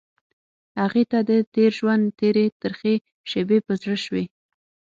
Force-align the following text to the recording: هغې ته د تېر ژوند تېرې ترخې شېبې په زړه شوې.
هغې 0.81 1.03
ته 1.11 1.19
د 1.29 1.31
تېر 1.53 1.71
ژوند 1.79 2.03
تېرې 2.19 2.45
ترخې 2.61 2.95
شېبې 3.29 3.57
په 3.65 3.73
زړه 3.81 3.95
شوې. 4.05 4.23